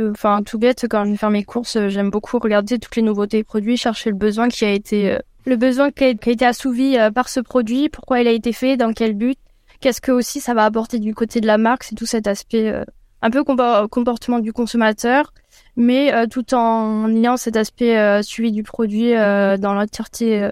Enfin, 0.00 0.42
tout 0.42 0.58
bête, 0.58 0.86
quand 0.88 1.04
je 1.04 1.10
vais 1.10 1.16
faire 1.16 1.30
mes 1.30 1.44
courses, 1.44 1.78
j'aime 1.88 2.10
beaucoup 2.10 2.38
regarder 2.38 2.78
toutes 2.78 2.96
les 2.96 3.02
nouveautés 3.02 3.44
produits, 3.44 3.76
chercher 3.76 4.10
le 4.10 4.16
besoin 4.16 4.48
qui 4.48 4.64
a 4.64 4.72
été, 4.72 5.12
euh, 5.12 5.18
le 5.44 5.56
besoin 5.56 5.90
qui 5.90 6.04
a 6.04 6.08
été 6.08 6.46
assouvi 6.46 6.96
par 7.14 7.28
ce 7.28 7.40
produit, 7.40 7.90
pourquoi 7.90 8.20
il 8.20 8.26
a 8.26 8.30
été 8.32 8.52
fait, 8.52 8.76
dans 8.76 8.92
quel 8.92 9.14
but 9.14 9.38
qu'est-ce 9.82 10.00
que 10.00 10.12
aussi 10.12 10.40
ça 10.40 10.54
va 10.54 10.64
apporter 10.64 10.98
du 10.98 11.14
côté 11.14 11.42
de 11.42 11.46
la 11.46 11.58
marque, 11.58 11.82
c'est 11.82 11.94
tout 11.94 12.06
cet 12.06 12.26
aspect 12.26 12.70
euh, 12.70 12.84
un 13.20 13.30
peu 13.30 13.44
comportement 13.44 14.38
du 14.38 14.52
consommateur, 14.52 15.34
mais 15.76 16.14
euh, 16.14 16.26
tout 16.26 16.54
en 16.54 17.14
ayant 17.14 17.36
cet 17.36 17.56
aspect 17.56 17.98
euh, 17.98 18.22
suivi 18.22 18.52
du 18.52 18.62
produit 18.62 19.12
dans 19.12 19.74
l'entièreté 19.74 20.48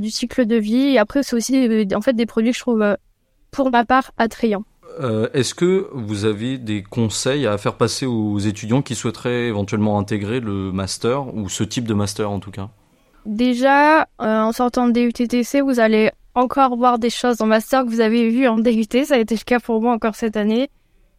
du 0.00 0.10
cycle 0.10 0.46
de 0.46 0.56
vie. 0.56 0.94
Et 0.94 0.98
après, 0.98 1.22
c'est 1.22 1.36
aussi 1.36 1.88
en 1.94 2.00
fait 2.00 2.12
des 2.12 2.26
produits 2.26 2.50
que 2.50 2.56
je 2.56 2.62
trouve, 2.62 2.96
pour 3.50 3.70
ma 3.70 3.84
part, 3.84 4.12
attrayants. 4.18 4.64
Est-ce 5.32 5.54
que 5.54 5.88
vous 5.92 6.24
avez 6.24 6.58
des 6.58 6.82
conseils 6.82 7.46
à 7.46 7.56
faire 7.56 7.76
passer 7.76 8.06
aux 8.06 8.38
étudiants 8.38 8.82
qui 8.82 8.94
souhaiteraient 8.94 9.46
éventuellement 9.46 9.98
intégrer 9.98 10.40
le 10.40 10.72
master 10.72 11.34
ou 11.34 11.48
ce 11.48 11.64
type 11.64 11.86
de 11.86 11.94
master 11.94 12.30
en 12.30 12.40
tout 12.40 12.50
cas? 12.50 12.68
Déjà, 13.24 14.08
en 14.18 14.52
sortant 14.52 14.88
de 14.88 14.92
DUTTC, 14.92 15.60
vous 15.62 15.80
allez 15.80 16.10
encore 16.34 16.76
voir 16.76 16.98
des 16.98 17.10
choses 17.10 17.38
dans 17.38 17.46
master 17.46 17.84
que 17.84 17.90
vous 17.90 18.00
avez 18.00 18.28
vues 18.28 18.48
en 18.48 18.58
DUT. 18.58 19.04
Ça 19.04 19.14
a 19.14 19.18
été 19.18 19.34
le 19.34 19.44
cas 19.44 19.60
pour 19.60 19.80
moi 19.80 19.92
encore 19.92 20.14
cette 20.14 20.36
année. 20.36 20.70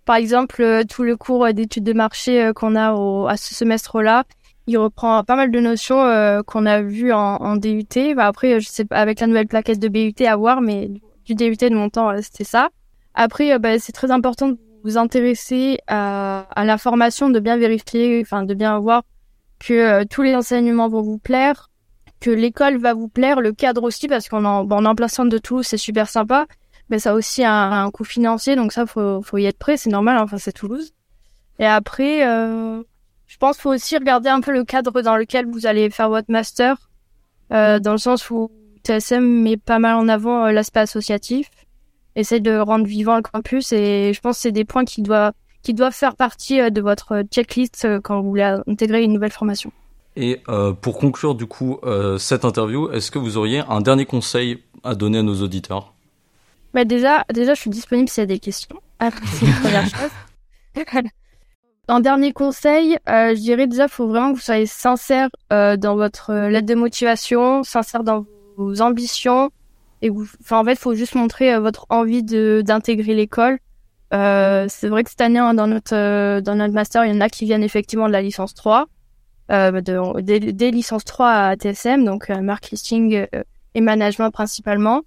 Par 0.05 0.15
exemple, 0.15 0.61
euh, 0.61 0.83
tout 0.83 1.03
le 1.03 1.15
cours 1.15 1.45
euh, 1.45 1.51
d'études 1.51 1.83
de 1.83 1.93
marché 1.93 2.43
euh, 2.43 2.53
qu'on 2.53 2.75
a 2.75 2.93
au, 2.93 3.27
à 3.27 3.37
ce 3.37 3.53
semestre-là, 3.53 4.23
il 4.71 4.77
reprend 4.77 5.23
pas 5.23 5.35
mal 5.35 5.51
de 5.51 5.59
notions 5.59 6.03
qu'on 6.47 6.65
a 6.65 6.81
vues 6.81 7.13
en, 7.13 7.35
en 7.35 7.55
DUT. 7.57 8.15
Bah, 8.15 8.27
après, 8.27 8.59
je 8.59 8.69
sais 8.69 8.85
pas, 8.85 8.97
avec 8.97 9.19
la 9.19 9.27
nouvelle 9.27 9.47
plaquette 9.47 9.79
de 9.79 9.87
BUT 9.87 10.25
à 10.25 10.35
voir, 10.35 10.61
mais 10.61 10.89
du 11.25 11.35
DUT 11.35 11.57
de 11.57 11.75
mon 11.75 11.89
temps, 11.89 12.11
c'était 12.21 12.43
ça. 12.43 12.69
Après, 13.13 13.57
bah, 13.59 13.79
c'est 13.79 13.91
très 13.91 14.11
important 14.11 14.49
de 14.49 14.57
vous 14.83 14.97
intéresser 14.97 15.79
à, 15.87 16.47
à 16.55 16.65
la 16.65 16.75
de 16.75 17.39
bien 17.39 17.57
vérifier, 17.57 18.21
enfin, 18.21 18.43
de 18.43 18.53
bien 18.53 18.79
voir 18.79 19.03
que 19.59 20.03
tous 20.05 20.23
les 20.23 20.35
enseignements 20.35 20.89
vont 20.89 21.01
vous 21.01 21.19
plaire, 21.19 21.69
que 22.19 22.29
l'école 22.29 22.77
va 22.77 22.93
vous 22.93 23.07
plaire, 23.07 23.41
le 23.41 23.51
cadre 23.51 23.83
aussi, 23.83 24.07
parce 24.07 24.27
qu'on 24.27 24.45
en, 24.45 24.63
bon, 24.63 24.85
en 24.85 25.07
centre 25.07 25.29
de 25.29 25.37
Toulouse, 25.37 25.65
c'est 25.67 25.77
super 25.77 26.09
sympa, 26.09 26.47
mais 26.89 26.99
ça 26.99 27.11
a 27.11 27.13
aussi 27.13 27.43
un, 27.43 27.89
coût 27.91 28.03
financier, 28.03 28.55
donc 28.55 28.71
ça, 28.71 28.85
faut, 28.85 29.21
faut 29.21 29.37
y 29.37 29.45
être 29.45 29.57
prêt, 29.57 29.77
c'est 29.77 29.89
normal, 29.89 30.17
enfin, 30.19 30.37
c'est 30.37 30.51
Toulouse. 30.51 30.93
Et 31.59 31.65
après, 31.65 32.27
euh, 32.27 32.83
je 33.31 33.37
pense 33.37 33.55
qu'il 33.55 33.61
faut 33.61 33.73
aussi 33.73 33.97
regarder 33.97 34.27
un 34.27 34.41
peu 34.41 34.51
le 34.51 34.65
cadre 34.65 35.01
dans 35.01 35.15
lequel 35.15 35.45
vous 35.45 35.65
allez 35.65 35.89
faire 35.89 36.09
votre 36.09 36.29
master, 36.29 36.75
euh, 37.53 37.79
dans 37.79 37.93
le 37.93 37.97
sens 37.97 38.29
où 38.29 38.51
TSM 38.83 39.23
met 39.23 39.55
pas 39.55 39.79
mal 39.79 39.95
en 39.95 40.09
avant 40.09 40.47
euh, 40.47 40.51
l'aspect 40.51 40.81
associatif, 40.81 41.49
essaie 42.17 42.41
de 42.41 42.57
rendre 42.57 42.85
vivant 42.85 43.15
le 43.15 43.21
campus, 43.21 43.71
et 43.71 44.11
je 44.13 44.19
pense 44.19 44.35
que 44.35 44.41
c'est 44.41 44.51
des 44.51 44.65
points 44.65 44.83
qui 44.83 45.01
doivent, 45.01 45.31
qui 45.63 45.73
doivent 45.73 45.93
faire 45.93 46.17
partie 46.17 46.59
de 46.71 46.81
votre 46.81 47.23
checklist 47.31 47.87
quand 48.03 48.19
vous 48.21 48.27
voulez 48.27 48.57
intégrer 48.67 49.01
une 49.01 49.13
nouvelle 49.13 49.31
formation. 49.31 49.71
Et 50.17 50.41
euh, 50.49 50.73
pour 50.73 50.97
conclure 50.97 51.33
du 51.33 51.45
coup 51.45 51.79
euh, 51.83 52.17
cette 52.17 52.43
interview, 52.43 52.91
est-ce 52.91 53.11
que 53.11 53.19
vous 53.19 53.37
auriez 53.37 53.59
un 53.59 53.79
dernier 53.79 54.05
conseil 54.05 54.61
à 54.83 54.93
donner 54.93 55.19
à 55.19 55.23
nos 55.23 55.41
auditeurs? 55.41 55.93
Bah 56.73 56.83
déjà, 56.83 57.23
déjà, 57.33 57.53
je 57.53 57.61
suis 57.61 57.69
disponible 57.69 58.09
s'il 58.09 58.21
y 58.21 58.23
a 58.23 58.27
des 58.27 58.39
questions. 58.39 58.81
c'est 58.99 59.45
la 59.45 59.53
première 59.53 59.85
chose. 60.75 61.11
Un 61.87 61.99
dernier 61.99 62.31
conseil, 62.31 62.97
euh, 63.09 63.35
je 63.35 63.41
dirais 63.41 63.67
déjà, 63.67 63.87
faut 63.87 64.07
vraiment 64.07 64.31
que 64.31 64.35
vous 64.35 64.41
soyez 64.41 64.65
sincère 64.65 65.29
euh, 65.51 65.75
dans 65.75 65.95
votre 65.95 66.31
lettre 66.47 66.67
de 66.67 66.75
motivation, 66.75 67.63
sincère 67.63 68.03
dans 68.03 68.25
vos 68.55 68.81
ambitions. 68.81 69.49
Et 70.01 70.09
vous, 70.09 70.25
enfin, 70.41 70.59
en 70.59 70.63
fait, 70.63 70.75
faut 70.79 70.93
juste 70.95 71.15
montrer 71.15 71.59
votre 71.59 71.85
envie 71.89 72.23
de 72.23 72.63
d'intégrer 72.65 73.13
l'école. 73.13 73.59
c'est 74.11 74.87
vrai 74.87 75.03
que 75.03 75.09
cette 75.09 75.21
année, 75.21 75.39
hein, 75.39 75.53
dans 75.53 75.67
notre 75.67 76.39
dans 76.39 76.55
notre 76.55 76.73
master, 76.73 77.05
il 77.05 77.13
y 77.13 77.17
en 77.17 77.21
a 77.21 77.29
qui 77.29 77.45
viennent 77.45 77.63
effectivement 77.63 78.07
de 78.07 78.13
la 78.13 78.21
licence 78.21 78.53
3 78.53 78.87
euh, 79.51 79.81
de, 79.81 80.21
des, 80.51 80.71
licences 80.71 81.03
3 81.03 81.29
à 81.29 81.55
TSM, 81.55 82.05
donc 82.05 82.29
euh, 82.29 82.39
marketing 82.41 83.27
euh, 83.33 83.43
et 83.75 83.81
management 83.81 84.31
principalement. 84.31 85.01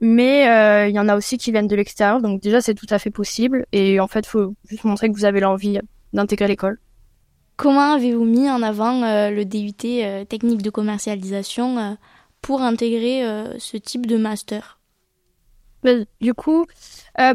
Mais 0.00 0.42
il 0.88 0.94
y 0.94 1.00
en 1.00 1.08
a 1.08 1.16
aussi 1.16 1.38
qui 1.38 1.50
viennent 1.50 1.66
de 1.66 1.74
l'extérieur, 1.74 2.20
donc 2.20 2.40
déjà 2.40 2.60
c'est 2.60 2.74
tout 2.74 2.86
à 2.90 2.98
fait 2.98 3.10
possible. 3.10 3.66
Et 3.72 3.98
en 3.98 4.06
fait, 4.06 4.26
faut 4.26 4.54
juste 4.68 4.84
montrer 4.84 5.08
que 5.08 5.14
vous 5.14 5.24
avez 5.24 5.40
l'envie 5.40 5.80
d'intégrer 6.12 6.48
l'école. 6.48 6.78
Comment 7.56 7.92
avez-vous 7.92 8.24
mis 8.24 8.48
en 8.50 8.62
avant 8.62 9.00
le 9.02 9.44
DUT 9.44 9.72
technique 10.28 10.62
de 10.62 10.70
commercialisation 10.70 11.96
pour 12.40 12.62
intégrer 12.62 13.24
ce 13.58 13.76
type 13.76 14.06
de 14.06 14.16
master? 14.16 14.78
Ben, 15.82 16.06
Du 16.20 16.34
coup, 16.34 16.66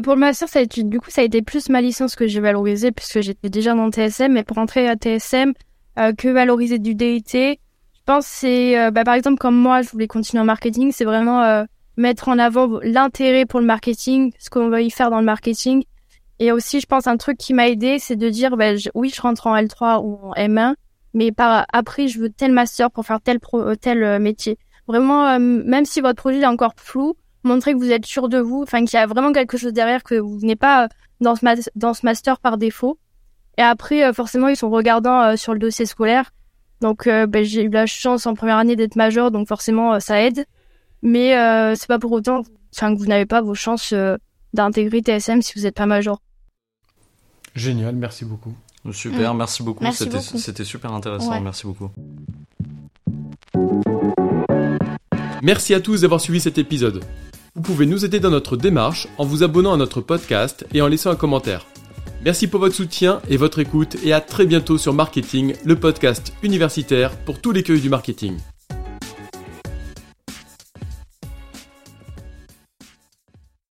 pour 0.02 0.14
le 0.14 0.20
master, 0.20 0.48
ça 0.48 0.60
a 0.60 0.62
été, 0.62 0.82
du 0.82 0.98
coup, 0.98 1.10
ça 1.10 1.20
a 1.20 1.24
été 1.24 1.42
plus 1.42 1.68
ma 1.68 1.82
licence 1.82 2.16
que 2.16 2.26
j'ai 2.26 2.40
valorisée 2.40 2.90
puisque 2.90 3.20
j'étais 3.20 3.50
déjà 3.50 3.74
dans 3.74 3.90
TSM. 3.90 4.32
Mais 4.32 4.44
pour 4.44 4.56
entrer 4.56 4.88
à 4.88 4.96
TSM, 4.96 5.52
euh, 5.96 6.12
que 6.12 6.28
valoriser 6.28 6.80
du 6.80 6.96
DIT. 6.96 7.32
Je 7.32 8.00
pense 8.04 8.26
c'est, 8.26 8.78
euh, 8.78 8.90
bah, 8.90 9.04
par 9.04 9.14
exemple, 9.14 9.38
comme 9.38 9.56
moi, 9.56 9.82
je 9.82 9.90
voulais 9.90 10.08
continuer 10.08 10.40
en 10.40 10.44
marketing, 10.44 10.90
c'est 10.92 11.04
vraiment 11.04 11.42
euh, 11.42 11.64
mettre 11.96 12.28
en 12.28 12.38
avant 12.38 12.80
l'intérêt 12.82 13.46
pour 13.46 13.60
le 13.60 13.66
marketing, 13.66 14.32
ce 14.40 14.50
qu'on 14.50 14.68
va 14.70 14.80
y 14.80 14.90
faire 14.90 15.10
dans 15.10 15.20
le 15.20 15.24
marketing. 15.24 15.84
Et 16.38 16.52
aussi, 16.52 16.80
je 16.80 16.86
pense 16.86 17.06
un 17.06 17.16
truc 17.16 17.38
qui 17.38 17.54
m'a 17.54 17.68
aidé, 17.68 17.98
c'est 17.98 18.16
de 18.16 18.28
dire, 18.28 18.56
bah, 18.56 18.72
oui, 18.94 19.12
je 19.14 19.20
rentre 19.20 19.46
en 19.46 19.56
L3 19.56 20.02
ou 20.02 20.18
en 20.22 20.34
M1, 20.34 20.74
mais 21.14 21.30
par 21.30 21.66
après, 21.72 22.08
je 22.08 22.18
veux 22.18 22.30
tel 22.30 22.52
master 22.52 22.90
pour 22.90 23.06
faire 23.06 23.20
tel 23.20 23.38
pro, 23.38 23.74
tel 23.76 24.18
métier. 24.20 24.58
Vraiment, 24.88 25.38
même 25.38 25.84
si 25.84 26.00
votre 26.00 26.16
projet 26.16 26.40
est 26.40 26.46
encore 26.46 26.74
flou, 26.76 27.14
montrer 27.44 27.72
que 27.72 27.78
vous 27.78 27.90
êtes 27.90 28.04
sûr 28.04 28.28
de 28.28 28.38
vous, 28.38 28.62
enfin 28.62 28.84
qu'il 28.84 28.98
y 28.98 29.02
a 29.02 29.06
vraiment 29.06 29.32
quelque 29.32 29.56
chose 29.56 29.72
derrière, 29.72 30.02
que 30.02 30.16
vous 30.16 30.38
venez 30.38 30.56
pas 30.56 30.88
dans 31.20 31.36
ce, 31.36 31.70
dans 31.76 31.94
ce 31.94 32.04
master 32.04 32.40
par 32.40 32.58
défaut. 32.58 32.98
Et 33.56 33.62
après, 33.62 34.12
forcément, 34.12 34.48
ils 34.48 34.56
sont 34.56 34.70
regardants 34.70 35.36
sur 35.36 35.52
le 35.52 35.60
dossier 35.60 35.86
scolaire. 35.86 36.32
Donc, 36.80 37.04
ben, 37.06 37.44
j'ai 37.44 37.62
eu 37.62 37.68
la 37.68 37.86
chance 37.86 38.26
en 38.26 38.34
première 38.34 38.56
année 38.56 38.74
d'être 38.74 38.96
major, 38.96 39.30
donc 39.30 39.46
forcément, 39.46 40.00
ça 40.00 40.20
aide. 40.20 40.44
Mais 41.02 41.30
c'est 41.76 41.86
pas 41.86 42.00
pour 42.00 42.10
autant 42.12 42.42
que 42.42 42.98
vous 42.98 43.06
n'avez 43.06 43.26
pas 43.26 43.40
vos 43.40 43.54
chances 43.54 43.94
d'intégrer 44.54 45.00
TSM 45.00 45.42
si 45.42 45.52
vous 45.56 45.62
n'êtes 45.62 45.74
pas 45.74 45.86
major. 45.86 46.20
Génial, 47.54 47.94
merci 47.94 48.24
beaucoup. 48.24 48.54
Super, 48.92 49.34
mm. 49.34 49.38
merci 49.38 49.62
beaucoup. 49.62 49.84
C'était 49.92 50.64
super 50.64 50.92
intéressant. 50.92 51.40
Merci 51.40 51.66
beaucoup. 51.66 51.90
Merci 55.42 55.74
à 55.74 55.80
tous 55.80 56.00
d'avoir 56.00 56.20
suivi 56.20 56.40
cet 56.40 56.58
épisode. 56.58 57.04
Vous 57.54 57.62
pouvez 57.62 57.86
nous 57.86 58.04
aider 58.04 58.18
dans 58.18 58.30
notre 58.30 58.56
démarche 58.56 59.06
en 59.18 59.24
vous 59.24 59.42
abonnant 59.42 59.72
à 59.72 59.76
notre 59.76 60.00
podcast 60.00 60.66
et 60.72 60.82
en 60.82 60.88
laissant 60.88 61.10
un 61.10 61.16
commentaire. 61.16 61.66
Merci 62.24 62.48
pour 62.48 62.60
votre 62.60 62.74
soutien 62.74 63.20
et 63.28 63.36
votre 63.36 63.58
écoute 63.58 63.96
et 64.02 64.12
à 64.12 64.20
très 64.20 64.46
bientôt 64.46 64.78
sur 64.78 64.94
Marketing, 64.94 65.54
le 65.64 65.76
podcast 65.76 66.32
universitaire 66.42 67.14
pour 67.26 67.40
tous 67.40 67.52
les 67.52 67.62
cueils 67.62 67.80
du 67.80 67.90
marketing. 67.90 68.38